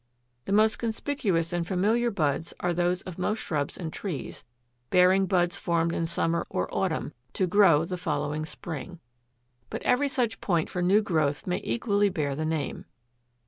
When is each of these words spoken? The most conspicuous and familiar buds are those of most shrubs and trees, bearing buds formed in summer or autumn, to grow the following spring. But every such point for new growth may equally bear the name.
The 0.45 0.51
most 0.51 0.79
conspicuous 0.79 1.53
and 1.53 1.67
familiar 1.67 2.09
buds 2.09 2.55
are 2.59 2.73
those 2.73 3.03
of 3.03 3.19
most 3.19 3.37
shrubs 3.37 3.77
and 3.77 3.93
trees, 3.93 4.43
bearing 4.89 5.27
buds 5.27 5.57
formed 5.57 5.93
in 5.93 6.07
summer 6.07 6.47
or 6.49 6.67
autumn, 6.73 7.13
to 7.33 7.45
grow 7.45 7.85
the 7.85 7.97
following 7.97 8.43
spring. 8.43 8.99
But 9.69 9.83
every 9.83 10.09
such 10.09 10.41
point 10.41 10.71
for 10.71 10.81
new 10.81 11.03
growth 11.03 11.45
may 11.45 11.61
equally 11.63 12.09
bear 12.09 12.33
the 12.35 12.45
name. 12.45 12.85